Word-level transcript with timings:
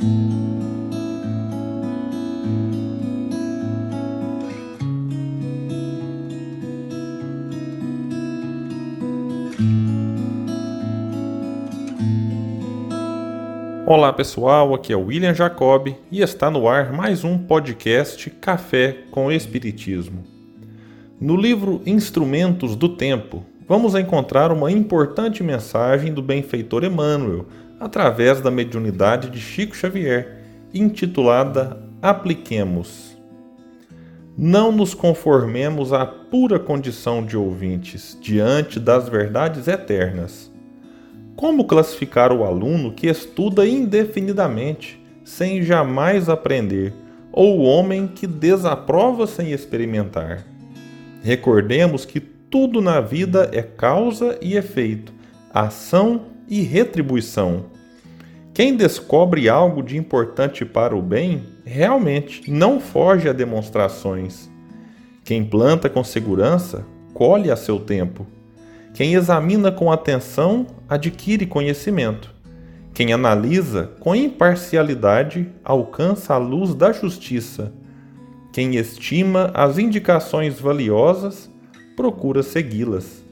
Olá 0.00 0.06
pessoal, 14.14 14.72
aqui 14.72 14.90
é 14.90 14.96
o 14.96 15.04
William 15.04 15.34
Jacob 15.34 15.94
e 16.10 16.22
está 16.22 16.50
no 16.50 16.66
ar 16.66 16.94
mais 16.94 17.22
um 17.22 17.36
podcast 17.36 18.30
Café 18.30 19.04
com 19.10 19.30
Espiritismo. 19.30 20.24
No 21.20 21.36
livro 21.36 21.82
Instrumentos 21.84 22.74
do 22.74 22.88
Tempo, 22.88 23.44
vamos 23.68 23.94
encontrar 23.94 24.50
uma 24.50 24.72
importante 24.72 25.42
mensagem 25.42 26.14
do 26.14 26.22
benfeitor 26.22 26.84
Emmanuel 26.84 27.44
através 27.80 28.40
da 28.40 28.50
mediunidade 28.50 29.30
de 29.30 29.40
Chico 29.40 29.74
Xavier, 29.74 30.44
intitulada 30.72 31.82
Apliquemos. 32.00 33.18
Não 34.38 34.70
nos 34.70 34.94
conformemos 34.94 35.92
à 35.92 36.06
pura 36.06 36.58
condição 36.58 37.24
de 37.24 37.36
ouvintes 37.36 38.16
diante 38.20 38.78
das 38.78 39.08
verdades 39.08 39.66
eternas 39.66 40.50
como 41.40 41.64
classificar 41.64 42.34
o 42.34 42.44
aluno 42.44 42.92
que 42.92 43.06
estuda 43.06 43.66
indefinidamente, 43.66 45.02
sem 45.24 45.62
jamais 45.62 46.28
aprender, 46.28 46.92
ou 47.32 47.60
o 47.60 47.62
homem 47.62 48.06
que 48.06 48.26
desaprova 48.26 49.26
sem 49.26 49.50
experimentar? 49.50 50.44
Recordemos 51.22 52.04
que 52.04 52.20
tudo 52.20 52.82
na 52.82 53.00
vida 53.00 53.48
é 53.54 53.62
causa 53.62 54.38
e 54.42 54.54
efeito, 54.54 55.14
ação 55.50 56.26
e 56.50 56.62
retribuição. 56.62 57.66
Quem 58.52 58.76
descobre 58.76 59.48
algo 59.48 59.82
de 59.82 59.96
importante 59.96 60.64
para 60.64 60.94
o 60.94 61.00
bem, 61.00 61.46
realmente 61.64 62.50
não 62.50 62.80
foge 62.80 63.28
a 63.28 63.32
demonstrações. 63.32 64.50
Quem 65.24 65.44
planta 65.44 65.88
com 65.88 66.02
segurança, 66.02 66.84
colhe 67.14 67.50
a 67.50 67.56
seu 67.56 67.78
tempo. 67.78 68.26
Quem 68.92 69.14
examina 69.14 69.70
com 69.70 69.92
atenção 69.92 70.66
adquire 70.88 71.46
conhecimento. 71.46 72.34
Quem 72.92 73.12
analisa 73.12 73.92
com 74.00 74.14
imparcialidade 74.14 75.48
alcança 75.64 76.34
a 76.34 76.38
luz 76.38 76.74
da 76.74 76.92
justiça. 76.92 77.72
Quem 78.52 78.74
estima 78.74 79.52
as 79.54 79.78
indicações 79.78 80.58
valiosas 80.58 81.48
procura 81.94 82.42
segui-las. 82.42 83.24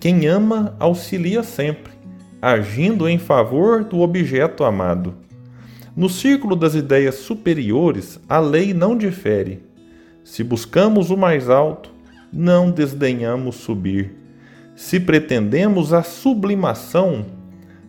Quem 0.00 0.26
ama 0.26 0.74
auxilia 0.78 1.42
sempre, 1.42 1.92
agindo 2.44 3.08
em 3.08 3.18
favor 3.18 3.82
do 3.82 4.00
objeto 4.00 4.64
amado. 4.64 5.14
No 5.96 6.10
círculo 6.10 6.54
das 6.54 6.74
ideias 6.74 7.14
superiores, 7.14 8.20
a 8.28 8.38
lei 8.38 8.74
não 8.74 8.98
difere. 8.98 9.62
Se 10.22 10.44
buscamos 10.44 11.08
o 11.08 11.16
mais 11.16 11.48
alto, 11.48 11.90
não 12.30 12.70
desdenhamos 12.70 13.56
subir. 13.56 14.12
Se 14.76 15.00
pretendemos 15.00 15.94
a 15.94 16.02
sublimação, 16.02 17.24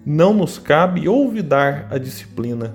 não 0.06 0.34
nos 0.34 0.58
cabe 0.58 1.10
olvidar 1.10 1.88
a 1.92 1.98
disciplina. 1.98 2.74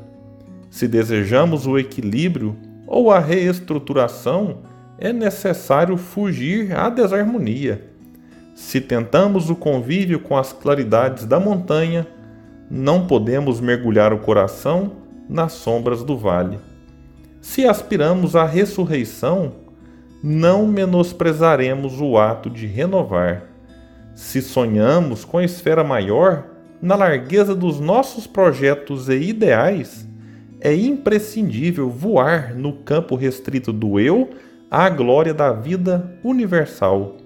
Se 0.68 0.86
desejamos 0.86 1.66
o 1.66 1.78
equilíbrio 1.78 2.58
ou 2.86 3.10
a 3.10 3.18
reestruturação, 3.18 4.58
é 4.98 5.14
necessário 5.14 5.96
fugir 5.96 6.76
à 6.76 6.90
desarmonia. 6.90 7.89
Se 8.54 8.80
tentamos 8.80 9.50
o 9.50 9.56
convívio 9.56 10.20
com 10.20 10.36
as 10.36 10.52
claridades 10.52 11.24
da 11.24 11.40
montanha, 11.40 12.06
não 12.70 13.06
podemos 13.06 13.60
mergulhar 13.60 14.12
o 14.12 14.18
coração 14.18 14.92
nas 15.28 15.52
sombras 15.52 16.02
do 16.02 16.16
vale. 16.16 16.58
Se 17.40 17.66
aspiramos 17.66 18.36
à 18.36 18.44
ressurreição, 18.44 19.52
não 20.22 20.66
menosprezaremos 20.66 22.00
o 22.00 22.18
ato 22.18 22.50
de 22.50 22.66
renovar. 22.66 23.44
Se 24.14 24.42
sonhamos 24.42 25.24
com 25.24 25.38
a 25.38 25.44
esfera 25.44 25.82
maior, 25.82 26.44
na 26.82 26.94
largueza 26.94 27.54
dos 27.54 27.80
nossos 27.80 28.26
projetos 28.26 29.08
e 29.08 29.14
ideais, 29.14 30.06
é 30.60 30.74
imprescindível 30.74 31.88
voar 31.88 32.54
no 32.54 32.74
campo 32.74 33.16
restrito 33.16 33.72
do 33.72 33.98
eu 33.98 34.30
à 34.70 34.88
glória 34.90 35.32
da 35.32 35.52
vida 35.52 36.18
universal. 36.22 37.16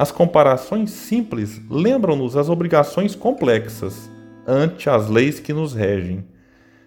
As 0.00 0.12
comparações 0.12 0.92
simples 0.92 1.60
lembram-nos 1.68 2.36
as 2.36 2.48
obrigações 2.48 3.16
complexas 3.16 4.08
ante 4.46 4.88
as 4.88 5.08
leis 5.10 5.40
que 5.40 5.52
nos 5.52 5.74
regem. 5.74 6.24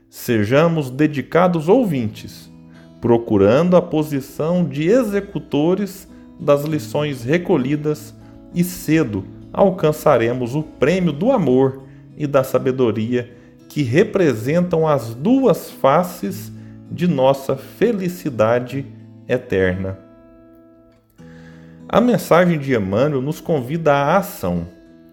Sejamos 0.09 0.89
dedicados 0.89 1.67
ouvintes, 1.67 2.49
procurando 3.01 3.75
a 3.75 3.81
posição 3.81 4.63
de 4.63 4.87
executores 4.87 6.07
das 6.39 6.63
lições 6.63 7.21
recolhidas 7.21 8.15
e 8.55 8.63
cedo 8.63 9.25
alcançaremos 9.51 10.55
o 10.55 10.63
prêmio 10.63 11.11
do 11.11 11.33
amor 11.33 11.83
e 12.15 12.25
da 12.25 12.45
sabedoria 12.45 13.29
que 13.67 13.83
representam 13.83 14.87
as 14.87 15.13
duas 15.13 15.69
faces 15.69 16.49
de 16.89 17.09
nossa 17.09 17.57
felicidade 17.57 18.85
eterna. 19.27 20.10
A 21.93 21.99
mensagem 21.99 22.57
de 22.57 22.73
Emmanuel 22.73 23.21
nos 23.21 23.41
convida 23.41 23.91
à 23.91 24.15
ação, 24.15 24.65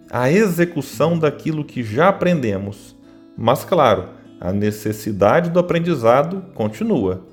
à 0.09 0.31
execução 0.31 1.19
daquilo 1.19 1.65
que 1.65 1.83
já 1.83 2.09
aprendemos. 2.09 2.94
Mas, 3.37 3.65
claro, 3.65 4.11
a 4.41 4.53
necessidade 4.53 5.50
do 5.50 5.59
aprendizado 5.59 6.41
continua. 6.55 7.27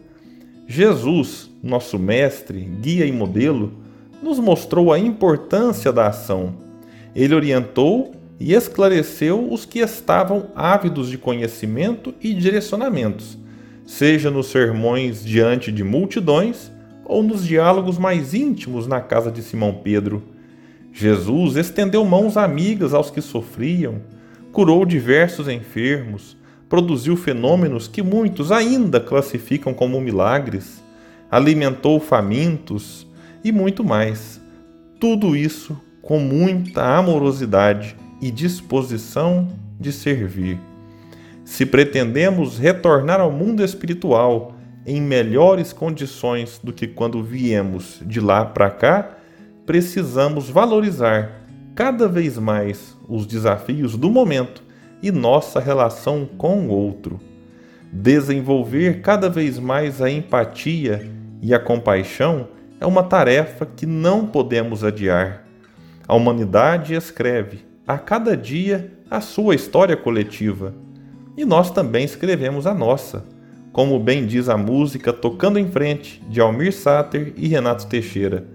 Jesus, 0.66 1.48
nosso 1.62 2.00
mestre, 2.00 2.60
guia 2.60 3.06
e 3.06 3.12
modelo, 3.12 3.72
nos 4.20 4.40
mostrou 4.40 4.92
a 4.92 4.98
importância 4.98 5.94
da 5.94 6.08
ação. 6.08 6.56
Ele 7.16 7.36
orientou 7.36 8.16
e 8.40 8.52
esclareceu 8.52 9.48
os 9.54 9.64
que 9.64 9.78
estavam 9.78 10.48
ávidos 10.56 11.08
de 11.08 11.20
conhecimento 11.20 12.16
e 12.20 12.34
direcionamentos, 12.34 13.38
seja 13.86 14.32
nos 14.32 14.48
sermões 14.48 15.24
diante 15.24 15.72
de 15.72 15.84
multidões 15.84 16.74
ou 17.06 17.24
nos 17.24 17.46
diálogos 17.46 17.98
mais 17.98 18.34
íntimos 18.34 18.88
na 18.88 19.00
casa 19.00 19.32
de 19.32 19.42
Simão 19.42 19.82
Pedro. 19.84 20.24
Jesus 20.92 21.56
estendeu 21.56 22.04
mãos 22.04 22.36
amigas 22.36 22.94
aos 22.94 23.12
que 23.12 23.22
sofriam, 23.22 24.02
curou 24.52 24.86
diversos 24.86 25.48
enfermos, 25.48 26.36
produziu 26.68 27.16
fenômenos 27.16 27.88
que 27.88 28.02
muitos 28.02 28.52
ainda 28.52 29.00
classificam 29.00 29.74
como 29.74 30.02
milagres, 30.02 30.84
alimentou 31.30 32.00
famintos, 32.00 33.06
e 33.46 33.52
muito 33.52 33.84
mais. 33.84 34.42
Tudo 35.00 35.36
isso 35.36 35.80
com 36.02 36.18
muita 36.20 36.84
amorosidade 36.98 37.96
e 38.20 38.32
disposição 38.32 39.48
de 39.80 39.92
servir. 39.92 40.60
Se 41.44 41.64
pretendemos 41.64 42.58
retornar 42.58 43.22
ao 43.22 43.32
mundo 43.32 43.64
espiritual 43.64 44.55
em 44.86 45.02
melhores 45.02 45.74
condições 45.74 46.60
do 46.64 46.72
que 46.72 46.88
quando 46.88 47.24
viemos 47.24 48.02
de 48.06 48.20
lá 48.20 48.46
para 48.46 48.70
cá, 48.70 49.18
precisamos 49.66 50.50
valorizar 50.50 51.42
cada 51.74 52.08
vez 52.08 52.38
mais 52.38 52.96
os 53.08 53.26
desafios 53.26 53.98
do 53.98 54.10
momento 54.10 54.64
e 55.02 55.12
nossa 55.12 55.60
relação 55.60 56.26
com 56.38 56.68
o 56.68 56.70
outro. 56.70 57.20
Desenvolver 57.92 59.02
cada 59.02 59.30
vez 59.30 59.60
mais 59.60 60.02
a 60.02 60.10
empatia 60.10 61.10
e 61.42 61.54
a 61.54 61.60
compaixão 61.60 62.48
é 62.80 62.86
uma 62.86 63.04
tarefa 63.04 63.66
que 63.66 63.86
não 63.86 64.28
podemos 64.28 64.84
adiar. 64.84 65.46
A 66.08 66.16
humanidade 66.16 66.94
escreve 66.94 67.66
a 67.88 67.98
cada 67.98 68.36
dia 68.36 68.92
a 69.10 69.22
sua 69.22 69.56
história 69.56 69.96
coletiva 69.96 70.74
e 71.38 71.46
nós 71.46 71.72
também 71.72 72.04
escrevemos 72.04 72.66
a 72.66 72.74
nossa, 72.74 73.26
como 73.76 74.00
bem 74.00 74.26
diz 74.26 74.48
a 74.48 74.56
música 74.56 75.12
Tocando 75.12 75.60
em 75.60 75.70
Frente 75.70 76.24
de 76.30 76.40
Almir 76.40 76.72
Sater 76.72 77.34
e 77.36 77.46
Renato 77.50 77.88
Teixeira. 77.88 78.48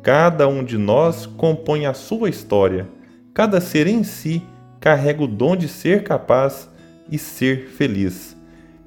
Cada 0.00 0.46
um 0.46 0.62
de 0.62 0.78
nós 0.78 1.26
compõe 1.26 1.86
a 1.86 1.92
sua 1.92 2.28
história, 2.28 2.86
cada 3.34 3.60
ser 3.60 3.88
em 3.88 4.04
si 4.04 4.40
carrega 4.78 5.24
o 5.24 5.26
dom 5.26 5.56
de 5.56 5.66
ser 5.66 6.04
capaz 6.04 6.70
e 7.10 7.18
ser 7.18 7.66
feliz. 7.70 8.36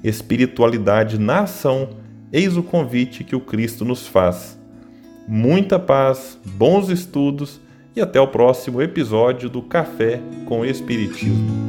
Espiritualidade 0.01 1.19
na 1.19 1.41
ação, 1.41 1.89
eis 2.31 2.56
o 2.56 2.63
convite 2.63 3.25
que 3.25 3.36
o 3.36 3.41
Cristo 3.41 3.83
nos 3.83 4.07
faz 4.07 4.57
muita 5.27 5.77
paz, 5.77 6.39
bons 6.45 6.88
estudos 6.89 7.59
e 7.94 8.00
até 8.00 8.21
o 8.21 8.27
próximo 8.27 8.81
episódio 8.81 9.50
do 9.50 9.62
Café 9.62 10.21
com 10.45 10.63
Espiritismo. 10.63 11.62